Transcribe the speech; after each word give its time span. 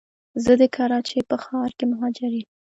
زه 0.43 0.51
د 0.61 0.63
کراچی 0.75 1.19
په 1.29 1.35
ښار 1.43 1.69
کي 1.77 1.85
مهاجر 1.91 2.31
یم 2.39 2.47